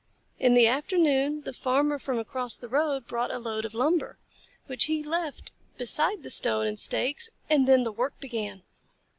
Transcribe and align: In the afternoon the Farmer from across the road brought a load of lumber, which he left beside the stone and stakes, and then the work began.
In 0.39 0.55
the 0.55 0.65
afternoon 0.65 1.41
the 1.41 1.53
Farmer 1.53 1.99
from 1.99 2.17
across 2.17 2.57
the 2.57 2.67
road 2.67 3.05
brought 3.05 3.31
a 3.31 3.37
load 3.37 3.65
of 3.65 3.75
lumber, 3.75 4.17
which 4.65 4.85
he 4.85 5.03
left 5.03 5.51
beside 5.77 6.23
the 6.23 6.31
stone 6.31 6.65
and 6.65 6.79
stakes, 6.79 7.29
and 7.51 7.67
then 7.67 7.83
the 7.83 7.91
work 7.91 8.19
began. 8.19 8.63